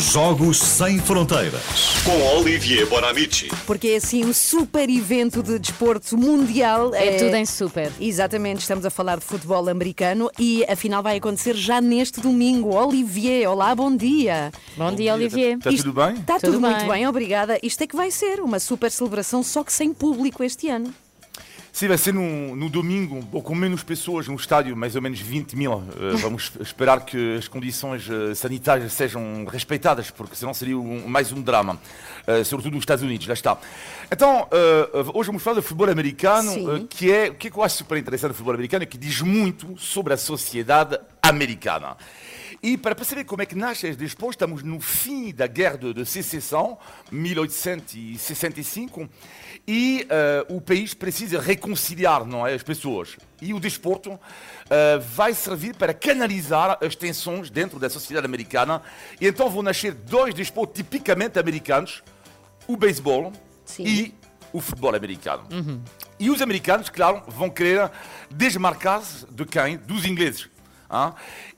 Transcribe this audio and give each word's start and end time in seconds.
Jogos 0.00 0.58
Sem 0.58 0.98
Fronteiras. 0.98 1.62
Com 2.04 2.38
Olivier 2.38 2.86
Bonamici. 2.88 3.48
Porque 3.66 3.88
é 3.88 3.96
assim 3.96 4.24
o 4.24 4.32
super 4.32 4.88
evento 4.88 5.42
de 5.42 5.58
desporto 5.58 6.16
mundial. 6.16 6.94
É 6.94 7.18
tudo 7.18 7.34
em 7.36 7.44
super. 7.44 7.92
Exatamente, 8.00 8.60
estamos 8.60 8.86
a 8.86 8.90
falar 8.90 9.18
de 9.18 9.24
futebol 9.26 9.68
americano 9.68 10.30
e 10.38 10.64
a 10.66 10.74
final 10.74 11.02
vai 11.02 11.18
acontecer 11.18 11.54
já 11.54 11.82
neste 11.82 12.18
domingo. 12.20 12.74
Olivier, 12.74 13.46
olá, 13.48 13.74
bom 13.74 13.94
dia. 13.94 14.50
Bom, 14.74 14.90
dia, 14.94 15.12
Olivier. 15.14 15.58
Está 15.58 15.70
tudo 15.70 15.92
bem? 15.92 16.14
Está 16.14 16.40
tudo, 16.40 16.52
Tudo 16.52 16.60
muito 16.62 16.78
bem. 16.78 16.88
bem, 16.88 17.06
obrigada. 17.06 17.58
Isto 17.62 17.84
é 17.84 17.86
que 17.86 17.94
vai 17.94 18.10
ser 18.10 18.40
uma 18.40 18.58
super 18.58 18.90
celebração, 18.90 19.42
só 19.42 19.62
que 19.62 19.72
sem 19.72 19.92
público 19.92 20.42
este 20.42 20.68
ano. 20.70 20.94
Sim, 21.72 21.86
vai 21.88 21.96
ser 21.98 22.12
no, 22.12 22.56
no 22.56 22.68
domingo, 22.68 23.26
ou 23.32 23.40
com 23.42 23.54
menos 23.54 23.82
pessoas 23.82 24.26
no 24.26 24.34
estádio, 24.34 24.76
mais 24.76 24.96
ou 24.96 25.02
menos 25.02 25.20
20 25.20 25.56
mil. 25.56 25.72
Uh, 25.74 26.16
vamos 26.20 26.50
esperar 26.60 27.04
que 27.04 27.36
as 27.36 27.46
condições 27.48 28.08
uh, 28.08 28.34
sanitárias 28.34 28.92
sejam 28.92 29.44
respeitadas, 29.46 30.10
porque 30.10 30.34
senão 30.34 30.52
seria 30.52 30.76
um- 30.76 31.06
mais 31.06 31.30
um 31.32 31.40
drama, 31.40 31.74
uh, 32.26 32.44
sobretudo 32.44 32.74
nos 32.74 32.82
Estados 32.82 33.04
Unidos, 33.04 33.26
lá 33.26 33.34
está. 33.34 33.56
Então, 34.12 34.48
hoje 35.14 35.28
vamos 35.28 35.40
falar 35.42 35.56
do 35.56 35.62
futebol 35.62 35.88
americano, 35.88 36.86
que 36.88 37.12
é 37.12 37.28
o 37.28 37.34
que, 37.34 37.46
é 37.46 37.50
que 37.50 37.56
eu 37.56 37.62
acho 37.62 37.76
super 37.76 37.96
interessante 37.96 38.30
do 38.30 38.34
futebol 38.34 38.54
americano, 38.54 38.82
é 38.82 38.86
que 38.86 38.98
diz 38.98 39.20
muito 39.20 39.78
sobre 39.78 40.12
a 40.12 40.16
sociedade 40.16 40.98
americana. 41.22 41.96
E 42.62 42.76
para 42.76 42.94
perceber 42.94 43.24
como 43.24 43.40
é 43.40 43.46
que 43.46 43.54
nasce 43.54 43.86
este 43.86 43.98
desporto, 43.98 44.32
estamos 44.32 44.62
no 44.62 44.78
fim 44.80 45.32
da 45.32 45.46
guerra 45.46 45.78
de, 45.78 45.94
de 45.94 46.04
secessão, 46.04 46.76
1865, 47.10 49.08
e 49.66 50.06
eh, 50.10 50.44
o 50.50 50.60
país 50.60 50.92
precisa 50.92 51.40
reconciliar 51.40 52.26
não 52.26 52.46
é, 52.46 52.52
as 52.52 52.62
pessoas. 52.62 53.16
E 53.40 53.54
o 53.54 53.60
desporto 53.60 54.20
eh, 54.68 54.98
vai 54.98 55.32
servir 55.32 55.74
para 55.74 55.94
canalizar 55.94 56.76
as 56.82 56.94
tensões 56.94 57.48
dentro 57.48 57.78
da 57.78 57.88
sociedade 57.88 58.26
americana. 58.26 58.82
E 59.18 59.26
então 59.26 59.48
vão 59.48 59.62
nascer 59.62 59.94
dois 59.94 60.34
desportos 60.34 60.76
tipicamente 60.76 61.38
americanos, 61.38 62.02
o 62.66 62.76
beisebol 62.76 63.32
e 63.78 64.12
o 64.52 64.60
futebol 64.60 64.94
americano. 64.94 65.46
E 66.18 66.28
os 66.28 66.42
americanos, 66.42 66.90
claro, 66.90 67.22
vão 67.26 67.48
querer 67.48 67.90
desmarcar-se 68.30 69.24
de 69.30 69.46
quem? 69.46 69.78
Dos 69.78 70.04
ingleses. 70.04 70.50
Hein? 70.90 71.14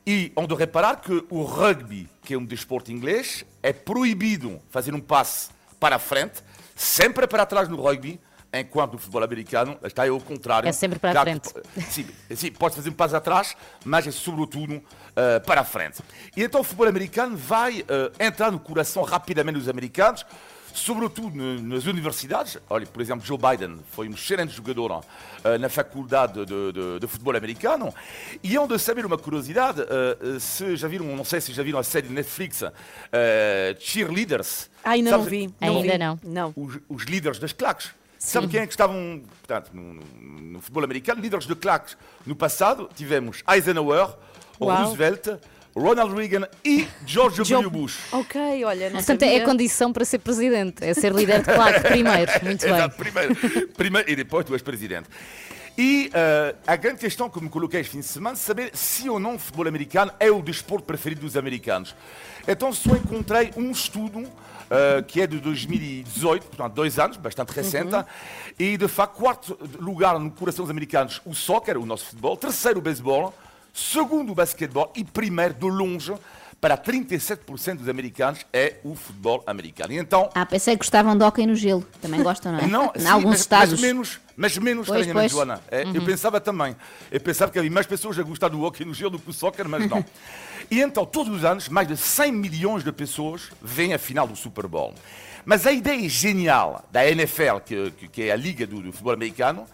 E 0.06 0.32
onde 0.36 0.54
reparar 0.54 0.96
que 0.96 1.24
o 1.30 1.42
rugby, 1.42 2.08
que 2.22 2.34
é 2.34 2.38
um 2.38 2.44
desporto 2.44 2.90
inglês, 2.92 3.44
é 3.62 3.72
proibido 3.72 4.60
fazer 4.70 4.94
um 4.94 5.00
passe 5.00 5.50
para 5.78 5.96
a 5.96 5.98
frente, 5.98 6.42
sempre 6.74 7.26
para 7.26 7.46
trás 7.46 7.68
no 7.68 7.80
rugby, 7.80 8.20
enquanto 8.52 8.92
no 8.92 8.98
futebol 8.98 9.22
americano 9.22 9.78
está 9.82 10.06
ao 10.06 10.20
contrário. 10.20 10.68
É 10.68 10.72
sempre 10.72 10.98
para 10.98 11.20
a 11.20 11.22
frente. 11.22 11.48
Sim, 11.88 12.06
sim, 12.34 12.52
pode 12.52 12.76
fazer 12.76 12.90
um 12.90 12.92
passo 12.92 13.16
atrás, 13.16 13.56
mas 13.84 14.06
é 14.06 14.10
sobretudo 14.10 14.82
eh, 15.16 15.40
para 15.40 15.62
a 15.62 15.64
frente. 15.64 16.02
E 16.36 16.42
então 16.42 16.60
o 16.60 16.64
futebol 16.64 16.86
americano 16.86 17.36
vai 17.36 17.84
eh, 17.88 18.26
entrar 18.26 18.50
no 18.50 18.60
coração 18.60 19.02
rapidamente 19.02 19.58
dos 19.58 19.68
americanos, 19.68 20.26
sobretudo 20.74 21.36
nas 21.62 21.86
universidades. 21.86 22.58
Olha, 22.68 22.86
por 22.86 23.00
exemplo, 23.02 23.24
Joe 23.24 23.38
Biden 23.38 23.78
foi 23.90 24.08
um 24.08 24.12
excelente 24.12 24.52
jogador 24.54 25.04
eh, 25.44 25.58
na 25.58 25.68
faculdade 25.68 26.44
de, 26.44 26.72
de- 26.72 26.98
de 27.00 27.06
futebol 27.06 27.36
americano. 27.36 27.94
E 28.42 28.56
onde 28.58 28.78
saber 28.78 29.04
uma 29.06 29.18
curiosidade, 29.18 29.80
eh, 29.82 29.86
eh, 30.36 30.38
se 30.38 30.76
já 30.76 30.88
viram, 30.88 31.06
não 31.16 31.24
sei 31.24 31.40
se 31.40 31.52
já 31.52 31.62
viram 31.62 31.78
a 31.78 31.82
série 31.82 32.08
de 32.08 32.14
Netflix, 32.14 32.62
eh, 33.12 33.76
Cheerleaders. 33.78 34.70
Ai, 34.84 34.98
ainda 34.98 35.10
não 35.12 35.18
Sabes- 35.24 35.30
vi. 35.30 35.54
Ainda 35.60 35.92
vi. 35.92 35.98
não. 35.98 36.20
Não. 36.22 36.52
os, 36.56 36.78
os 36.88 37.02
líderes 37.04 37.38
das 37.38 37.52
claques. 37.52 37.90
Sabe 38.18 38.46
quem 38.46 38.60
é 38.60 38.66
que 38.66 38.72
estavam 38.72 39.22
portanto, 39.40 39.70
no, 39.74 39.94
no- 39.94 40.40
no 40.52 40.60
futebol 40.60 40.84
americano? 40.84 41.20
Líderes 41.20 41.46
de 41.46 41.54
claques. 41.56 41.96
No 42.24 42.36
passado 42.36 42.88
tivemos 42.94 43.42
Eisenhower, 43.48 44.14
Uau. 44.60 44.84
Roosevelt, 44.84 45.26
Ronald 45.74 46.14
Reagan 46.14 46.46
e 46.64 46.86
George 47.06 47.38
W. 47.38 47.44
Joe- 47.62 47.70
Bush. 47.70 47.98
Ok, 48.12 48.64
olha, 48.64 48.90
não 48.90 48.96
Portanto, 48.96 49.22
é 49.22 49.26
sabia. 49.26 49.42
a 49.42 49.46
condição 49.46 49.92
para 49.92 50.04
ser 50.04 50.18
presidente, 50.18 50.84
é 50.84 50.92
ser 50.94 51.12
líder 51.14 51.38
de 51.42 51.52
claque 51.52 51.80
primeiro. 51.88 52.30
Muito 52.42 52.60
bem. 52.64 52.74
Exato, 52.74 52.96
primeiro, 52.96 53.34
primeiro 53.76 54.10
e 54.10 54.16
depois 54.16 54.44
tu 54.44 54.52
és 54.52 54.62
presidente. 54.62 55.08
E 55.78 56.10
eh, 56.12 56.54
a 56.66 56.76
grande 56.76 56.98
questão 56.98 57.30
que 57.30 57.42
me 57.42 57.48
coloquei 57.48 57.80
este 57.80 57.92
fim 57.92 58.00
de 58.00 58.06
semana 58.06 58.34
é 58.34 58.38
saber 58.38 58.70
se 58.76 59.08
ou 59.08 59.18
não 59.18 59.36
o 59.36 59.38
futebol 59.38 59.66
americano 59.66 60.12
é 60.20 60.30
o 60.30 60.42
desporto 60.42 60.84
preferido 60.86 61.22
dos 61.22 61.34
americanos. 61.34 61.94
Então 62.46 62.70
só 62.74 62.94
encontrei 62.94 63.52
um 63.56 63.70
estudo 63.70 64.22
eh, 64.70 65.02
que 65.08 65.22
é 65.22 65.26
de 65.26 65.38
2018, 65.38 66.44
portanto 66.48 66.74
dois 66.74 66.98
anos, 66.98 67.16
bastante 67.16 67.50
recente, 67.52 67.90
e 68.58 68.76
de 68.76 68.86
facto 68.86 69.14
quarto 69.16 69.58
lugar 69.80 70.18
no 70.18 70.30
coração 70.30 70.64
dos 70.66 70.70
americanos 70.70 71.22
o 71.24 71.34
soccer, 71.34 71.78
o 71.78 71.86
nosso 71.86 72.04
futebol, 72.04 72.36
terceiro 72.36 72.78
o 72.78 72.82
beisebol, 72.82 73.32
segundo 73.72 74.32
o 74.32 74.34
basquetebol 74.34 74.92
e 74.94 75.04
primeiro 75.04 75.54
de 75.54 75.64
longe 75.66 76.12
para 76.60 76.78
37% 76.78 77.78
dos 77.78 77.88
americanos 77.88 78.46
é 78.52 78.76
o 78.84 78.94
futebol 78.94 79.42
americano. 79.46 79.92
E 79.92 79.98
então 79.98 80.30
Ah, 80.34 80.46
pensei 80.46 80.74
que 80.74 80.78
gostavam 80.78 81.16
de 81.16 81.24
hóquei 81.24 81.44
no 81.46 81.56
gelo. 81.56 81.82
Também 82.00 82.22
gostam, 82.22 82.52
não 82.52 82.60
é? 82.60 82.66
não, 82.68 82.92
em 82.94 83.00
sim, 83.00 83.06
alguns 83.08 83.30
mas, 83.30 83.40
estados. 83.40 83.72
Mas 83.72 83.80
menos, 83.80 84.20
mas 84.36 84.58
menos 84.58 84.86
Pois, 84.86 85.06
pois. 85.12 85.32
Joana. 85.32 85.60
É, 85.70 85.82
Eu 85.82 86.04
pensava 86.04 86.40
também. 86.40 86.76
Eu 87.10 87.20
pensava 87.20 87.50
que 87.50 87.58
havia 87.58 87.70
mais 87.70 87.86
pessoas 87.86 88.16
a 88.18 88.22
gostar 88.22 88.48
do 88.48 88.62
hockey 88.62 88.84
no 88.84 88.94
gelo 88.94 89.10
do 89.10 89.18
que 89.18 89.26
do 89.26 89.32
soccer, 89.32 89.68
mas 89.68 89.88
não. 89.90 90.04
e 90.70 90.80
então, 90.80 91.04
todos 91.04 91.34
os 91.34 91.44
anos, 91.44 91.68
mais 91.68 91.88
de 91.88 91.96
100 91.96 92.30
milhões 92.30 92.84
de 92.84 92.92
pessoas 92.92 93.50
vêm 93.60 93.92
à 93.92 93.98
final 93.98 94.28
do 94.28 94.36
Super 94.36 94.68
Bowl. 94.68 94.94
Mas 95.44 95.66
a 95.66 95.72
ideia 95.72 96.08
genial 96.08 96.84
da 96.92 97.04
NFL, 97.10 97.56
que, 97.66 97.90
que- 97.90 98.06
que 98.08 98.22
é 98.22 98.30
a 98.32 98.36
liga 98.36 98.64
do, 98.68 98.80
do 98.80 98.92
futebol 98.92 99.12
americano, 99.14 99.66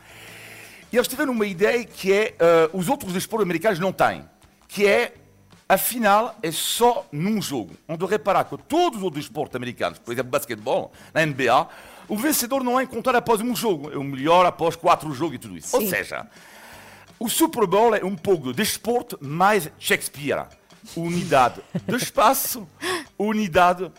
e 0.93 0.97
eles 0.97 1.09
tiveram 1.09 1.33
uma 1.33 1.47
ideia 1.47 1.85
que 1.85 2.13
é 2.13 2.35
eh, 2.39 2.71
os 2.73 2.89
outros 2.89 3.13
desportos 3.13 3.45
americanos 3.45 3.79
não 3.79 3.93
têm, 3.93 4.25
que 4.67 4.87
é 4.87 5.15
a 5.69 5.77
final 5.77 6.35
é 6.43 6.51
só 6.51 7.07
num 7.13 7.43
jogo. 7.43 7.75
Onde 7.87 8.05
reparar 8.07 8.45
que 8.45 8.57
todos 8.57 8.99
os 8.99 9.05
outros 9.05 9.25
desportos 9.25 9.55
americanos, 9.55 9.99
por 9.99 10.13
exemplo, 10.13 10.31
basquetebol, 10.31 10.93
na 11.13 11.25
NBA, 11.27 11.69
o 12.09 12.17
vencedor 12.17 12.65
não 12.65 12.81
é 12.81 12.85
encontrado 12.85 13.17
após 13.17 13.43
um 13.43 13.55
jogo, 13.55 13.93
é 13.93 13.97
o 13.99 14.03
melhor 14.03 14.47
após 14.47 14.75
quatro 14.75 15.13
jogos 15.13 15.35
e 15.35 15.39
tudo 15.39 15.57
isso. 15.59 15.77
Ou 15.77 15.87
seja, 15.87 16.27
o 17.19 17.29
Super 17.29 17.67
Bowl 17.67 17.95
é 17.95 18.03
um 18.03 18.17
pouco 18.17 18.47
de 18.47 18.55
desporto 18.55 19.19
mais 19.21 19.71
Shakespeare. 19.79 20.47
Unidade 20.97 21.61
de 21.87 21.97
espaço, 21.97 22.67
unidade 23.19 23.93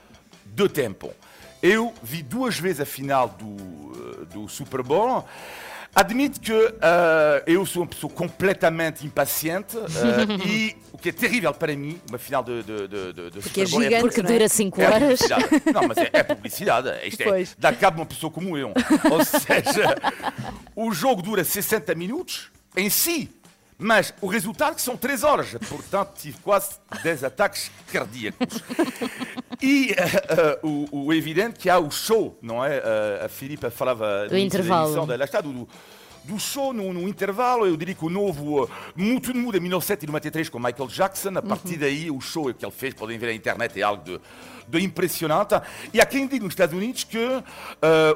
de 0.43 0.69
tempo. 0.69 1.13
Eu 1.61 1.93
vi 2.01 2.23
duas 2.23 2.57
vezes 2.57 2.81
a 2.81 2.85
final 2.85 3.29
do, 3.29 4.21
eh, 4.21 4.25
do 4.33 4.47
Super 4.47 4.81
Bowl. 4.81 5.23
Admito 5.93 6.39
que 6.39 6.53
eh, 6.53 7.43
eu 7.47 7.65
sou 7.65 7.81
uma 7.81 7.87
pessoa 7.87 8.11
completamente 8.13 9.05
impaciente 9.05 9.75
eh, 9.77 10.47
e 10.47 10.75
o 10.93 10.97
que 10.97 11.09
é 11.09 11.11
terrível 11.11 11.53
para 11.53 11.75
mim, 11.75 11.99
uma 12.07 12.17
final 12.17 12.43
de, 12.43 12.61
de, 12.63 12.87
de, 12.87 13.13
de, 13.31 13.39
Porque 13.41 13.61
é 13.61 13.65
Bowl 13.65 13.81
gigante. 13.81 14.01
Porque 14.01 14.19
é? 14.19 14.23
dura 14.23 14.47
5 14.47 14.81
é 14.81 14.85
horas. 14.85 15.19
publicidade. 15.19 15.63
Não, 15.73 15.87
mas 15.87 15.97
é, 15.97 16.09
é 16.13 16.23
publicidade. 16.23 17.07
Isto 17.07 17.23
é, 17.23 17.43
dá 17.57 17.73
cabo 17.73 17.95
de 17.95 18.01
uma 18.01 18.05
pessoa 18.05 18.31
como 18.31 18.57
eu. 18.57 18.71
Ou 19.11 19.25
seja, 19.25 19.95
o 20.75 20.91
jogo 20.91 21.21
dura 21.21 21.43
60 21.43 21.95
minutos 21.95 22.51
em 22.77 22.89
si, 22.89 23.29
mas 23.79 24.13
o 24.21 24.27
resultado 24.27 24.75
que 24.75 24.81
são 24.81 24.97
3 24.97 25.23
horas. 25.23 25.55
Portanto, 25.69 26.11
tive 26.19 26.37
quase 26.39 26.71
10 27.01 27.23
ataques 27.23 27.71
cardíacos. 27.91 28.61
E 29.61 29.91
eh, 29.91 29.95
eh, 30.29 30.59
o, 30.61 31.05
o 31.05 31.13
evidente 31.13 31.57
que 31.59 31.69
há 31.69 31.79
o 31.79 31.89
show, 31.89 32.37
não 32.41 32.63
é? 32.63 32.77
Eh, 32.77 33.21
a 33.25 33.29
Filipe 33.29 33.69
falava 33.69 34.27
da 34.29 34.39
intervalo. 34.39 35.05
da- 35.05 35.23
está, 35.23 35.41
do, 35.41 35.67
do 36.23 36.39
show 36.39 36.73
no, 36.73 36.93
no 36.93 37.07
intervalo. 37.07 37.65
Eu 37.65 37.75
diria 37.77 37.95
que 37.95 38.05
o 38.05 38.09
novo 38.09 38.63
uh, 38.63 38.69
Muito 38.95 39.31
de 39.33 39.39
Muda, 39.39 39.57
em 39.57 39.61
1993, 39.61 40.49
com 40.49 40.59
Michael 40.59 40.87
Jackson. 40.87 41.31
A 41.37 41.41
partir 41.41 41.77
daí, 41.77 42.09
o 42.11 42.19
show 42.21 42.53
que 42.53 42.65
ele 42.65 42.71
fez, 42.71 42.93
podem 42.93 43.17
ver 43.17 43.27
na 43.27 43.33
internet, 43.33 43.79
é 43.79 43.83
algo 43.83 44.03
de, 44.03 44.19
de 44.67 44.83
impressionante. 44.83 45.55
E 45.93 45.99
há 46.01 46.05
quem 46.05 46.27
diga 46.27 46.43
nos 46.43 46.53
Estados 46.53 46.75
Unidos 46.75 47.03
que, 47.03 47.17
uh, 47.17 47.43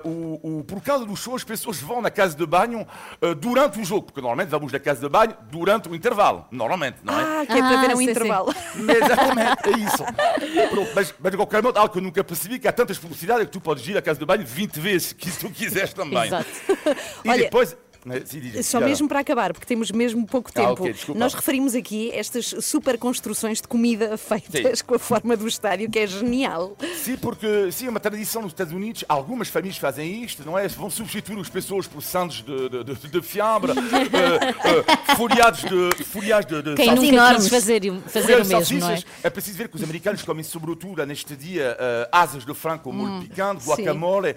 o, 0.08 0.59
o- 0.59 0.63
por 0.63 0.81
causa 0.81 1.06
do 1.06 1.16
show, 1.16 1.36
as 1.36 1.44
pessoas 1.44 1.80
vão 1.80 2.02
na 2.02 2.12
casa 2.12 2.36
de 2.36 2.46
banho 2.46 2.81
uh, 3.22 3.36
durante 3.36 3.80
o 3.80 3.86
jogo. 3.86 4.03
Porque 4.08 4.22
normalmente 4.22 4.50
vamos 4.50 4.72
na 4.72 4.80
casa 4.80 5.02
de 5.02 5.09
banho 5.09 5.36
durante 5.52 5.90
o 5.90 5.96
intervalo. 5.96 6.46
Normalmente, 6.52 6.97
não 7.03 7.13
é? 7.19 7.24
Ah, 7.42 7.46
que 7.46 7.53
é 7.53 7.58
para 7.58 7.80
Ah, 7.80 7.81
ver 7.81 7.94
um 7.96 7.97
sim, 7.97 8.06
sim. 8.06 8.12
intervalo. 8.12 8.53
Exatamente, 8.78 9.69
é 9.69 9.78
isso. 9.86 10.69
Pronto, 10.69 10.92
mas, 10.96 11.13
mas 11.19 11.31
de 11.31 11.38
qualquer 11.38 11.62
modo, 11.63 11.78
algo 11.78 11.92
que 11.92 11.98
eu 12.00 12.04
nunca 12.04 12.24
percebi, 12.24 12.60
que 12.60 12.68
há 12.68 12.72
tantas 12.72 12.98
publicidades 12.98 13.45
que 13.45 13.51
tu 13.51 13.62
podes 13.62 13.88
ir 13.88 13.98
à 13.98 14.01
casa 14.01 14.19
de 14.19 14.25
banho 14.25 14.45
20 14.45 14.80
vezes, 14.80 15.13
que 15.13 15.31
tu 15.31 15.50
quiseres 15.50 15.94
também. 15.94 16.25
Exato. 16.25 16.45
E 17.25 17.30
Olha, 17.30 17.44
depois... 17.44 17.75
Só 18.64 18.80
mesmo 18.82 19.08
para 19.08 19.20
acabar, 19.20 19.54
porque 19.54 19.66
temos 19.66 19.92
mesmo 19.92 20.26
pouco 20.26 20.50
Ah, 20.56 20.60
tempo. 20.60 20.72
ok, 20.84 20.94
desculpa. 20.94 21.20
Nós 21.20 21.34
referimos 21.34 21.76
aqui 21.76 22.12
estas 22.14 22.54
super 22.62 22.98
construções 22.98 23.62
de 23.62 23.68
comida 23.68 24.16
feitas 24.18 24.80
Sim. 24.80 24.86
com 24.86 24.96
a 24.96 25.00
forma 25.00 25.36
do 25.38 25.48
estádio, 25.48 25.90
que 25.90 26.00
é 26.00 26.08
genial. 26.08 26.76
Sim, 26.98 27.18
porque 27.18 27.72
sim, 27.72 27.88
é 27.88 27.90
uma 27.90 28.00
tradição 28.00 28.42
nos 28.42 28.52
Estados 28.52 28.74
Unidos. 28.74 29.04
Algumas 29.08 29.48
famílias 29.48 29.78
fazem 29.78 30.24
isto, 30.24 30.44
não 30.46 30.58
é? 30.58 30.68
Vão 30.68 30.90
substituir 30.90 31.40
as 31.40 31.50
pessoas 31.50 31.88
por 31.88 32.02
sandes 32.02 32.44
de, 32.44 32.70
de, 32.70 32.84
de, 32.84 33.08
de 33.08 33.22
fiambre, 33.22 33.72
eh, 33.78 34.84
eh, 35.12 35.16
folhados 35.16 35.62
de. 35.62 36.04
Folhados 36.06 36.46
de, 36.48 36.62
de 36.62 36.76
Quem 36.76 36.86
salsichas. 36.88 36.96
nunca 37.12 37.24
enormes. 37.24 37.42
quis 37.44 37.50
fazer, 37.52 37.94
fazer 38.08 38.42
o 38.42 38.46
mesmo, 38.46 38.80
não 38.80 38.90
é? 38.90 39.04
É 39.24 39.30
preciso 39.30 39.58
ver 39.58 39.68
que 39.70 39.76
os 39.76 39.84
americanos 39.84 40.22
comem 40.24 40.44
sobretudo 40.44 41.06
neste 41.06 41.36
dia 41.36 41.76
eh, 41.80 42.10
asas 42.12 42.46
de 42.46 42.54
frango 42.54 42.92
molho 42.92 43.22
picante, 43.22 43.64
sim. 43.64 43.70
guacamole 43.70 44.36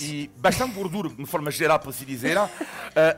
e 0.00 0.30
bastante 0.36 0.74
gordura, 0.74 1.08
de 1.08 1.26
forma 1.26 1.50
geral, 1.50 1.78
para 1.78 1.92
se 1.92 2.04
dizer. 2.04 2.17
Dizer. 2.20 2.38
Uh, 2.38 2.48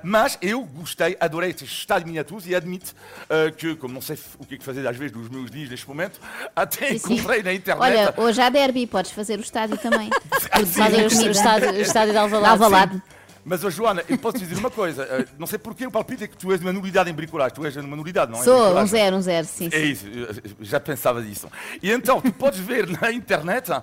mas 0.03 0.39
eu 0.43 0.63
gostei, 0.63 1.17
adorei 1.21 1.51
este 1.51 1.65
estádio 1.65 2.05
de 2.05 2.11
miniaturas 2.11 2.47
e 2.47 2.55
admito 2.55 2.95
uh, 3.25 3.53
que, 3.53 3.75
como 3.77 3.95
não 3.95 4.01
sei 4.01 4.19
o 4.39 4.45
que 4.45 4.55
é 4.55 4.59
que 4.59 4.65
fazer 4.65 4.87
às 4.87 4.97
vezes 4.97 5.13
dos 5.13 5.29
meus 5.29 5.51
dias 5.51 5.71
neste 5.71 5.89
momento, 5.89 6.21
até 6.55 6.91
Sim, 6.91 6.99
sim. 6.99 7.15
encontrei 7.15 7.43
na 7.43 7.53
internet. 7.53 7.83
Olha, 7.83 8.15
hoje 8.17 8.41
há 8.41 8.49
derby, 8.49 8.87
podes 8.87 9.11
fazer 9.11 9.39
o 9.39 9.43
estádio 9.43 9.79
também. 9.79 10.11
Fazer 10.51 11.05
o, 11.05 11.31
estádio, 11.31 11.71
o 11.73 11.81
estádio 11.81 12.13
de 12.13 12.19
Alvalade. 12.19 12.53
Alvalade. 12.53 13.03
Mas, 13.45 13.65
oh, 13.65 13.71
Joana, 13.71 14.05
eu 14.09 14.19
posso 14.19 14.39
te 14.39 14.45
dizer 14.45 14.59
uma 14.59 14.71
coisa. 14.71 15.05
uh, 15.05 15.29
não 15.39 15.47
sei 15.47 15.59
porque 15.59 15.87
o 15.87 15.91
palpite 15.91 16.25
é 16.25 16.27
que 16.29 16.37
tu 16.37 16.53
és 16.53 16.61
uma 16.61 16.73
nulidade 16.73 17.11
em 17.11 17.15
bricolagem. 17.15 17.55
Tu 17.55 17.65
és 17.65 17.77
uma 17.77 17.97
nulidade, 17.97 18.31
não 18.33 18.41
é? 18.41 18.45
Sou 18.45 18.79
um 18.79 18.87
zero, 18.87 19.17
um 19.17 19.23
zero, 19.23 19.47
sim, 19.47 19.67
É 19.69 19.71
sim. 19.71 19.85
isso, 19.91 20.07
já 20.61 20.79
pensava 20.81 21.23
disso. 21.23 21.49
E 21.83 21.91
então, 21.91 22.21
tu 22.21 22.33
podes 22.33 22.61
ver 22.61 22.87
na 23.01 23.11
internet 23.13 23.71
uh, 23.71 23.83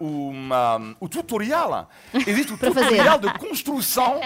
uh, 0.00 0.04
uma- 0.30 0.94
o 1.00 1.08
tutorial. 1.08 1.90
Existe 2.26 2.52
o 2.52 2.58
Para 2.58 2.72
fazer. 2.72 2.88
tutorial 2.90 3.18
de 3.18 3.32
construção 3.38 4.20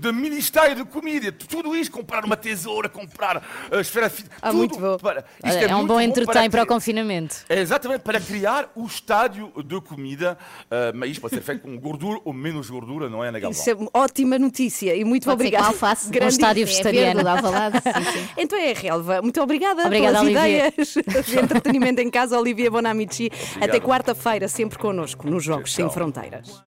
do 0.00 0.12
Ministério 0.12 0.76
de 0.76 0.84
Comida. 0.84 1.32
Tudo 1.32 1.74
isto, 1.74 1.92
comprar 1.92 2.24
uma 2.24 2.36
tesoura, 2.36 2.88
comprar 2.88 3.42
a 3.70 3.80
esfera 3.80 4.08
fi- 4.10 4.24
Ah, 4.40 4.48
tudo 4.50 4.58
muito 4.58 4.78
bom. 4.78 4.96
Para, 4.98 5.20
isto 5.44 5.56
Olha, 5.58 5.66
é 5.66 5.74
um 5.74 5.78
muito 5.78 5.88
bom 5.88 6.00
entretém 6.00 6.32
para 6.32 6.46
o 6.46 6.50
criar- 6.50 6.66
confinamento. 6.66 7.36
é 7.48 7.58
exatamente 7.60 8.00
para 8.02 8.20
criar 8.20 8.70
o 8.74 8.84
estádio 8.86 9.52
de 9.64 9.80
comida, 9.80 10.36
uh, 10.64 10.96
mas 10.96 11.10
isto 11.10 11.20
pode 11.20 11.34
ser 11.34 11.40
feito 11.42 11.62
com 11.62 11.76
gordura 11.78 12.20
ou 12.24 12.32
menos 12.32 12.68
gordura, 12.70 13.08
não 13.08 13.24
é, 13.24 13.28
Ana 13.28 13.38
Galvão? 13.40 13.61
Isso 13.62 13.70
é 13.70 13.76
ótima 13.94 14.38
notícia 14.38 14.94
e 14.94 15.04
muito 15.04 15.24
Pode 15.24 15.38
ser 15.38 15.46
obrigada. 15.46 15.64
com 15.64 15.70
alface. 15.72 16.10
Grande 16.10 16.26
Um 16.26 16.28
estádio. 16.36 16.62
É 16.62 16.66
vegetariano. 16.66 17.22
de 17.22 17.28
Alvalade, 17.28 17.78
sim, 17.80 18.12
sim. 18.12 18.28
Então 18.38 18.58
é 18.58 18.72
a 18.72 18.74
relva. 18.74 19.22
Muito 19.22 19.40
obrigada 19.40 19.86
Obrigada, 19.86 20.18
pelas 20.18 20.22
Olivier. 20.22 20.72
ideias 20.76 20.94
de 21.26 21.38
entretenimento 21.38 22.00
em 22.00 22.10
casa, 22.10 22.38
Olivia 22.38 22.70
Bonamici. 22.70 23.30
Até 23.32 23.64
Obrigado. 23.66 23.82
quarta-feira, 23.82 24.48
sempre 24.48 24.78
connosco, 24.78 25.28
nos 25.30 25.44
Jogos 25.44 25.72
Sem. 25.72 25.88
Fronteiras. 25.88 26.60